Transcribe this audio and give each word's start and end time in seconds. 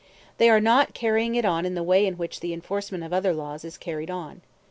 They 0.39 0.49
are 0.49 0.59
not 0.59 0.95
carrying 0.95 1.35
it 1.35 1.45
on 1.45 1.63
in 1.63 1.75
the 1.75 1.83
way 1.83 2.07
in 2.07 2.15
which 2.17 2.39
the 2.39 2.53
enforcement 2.53 3.03
of 3.03 3.13
other 3.13 3.33
laws 3.35 3.63
is 3.63 3.77
carried 3.77 4.09
on. 4.09 4.41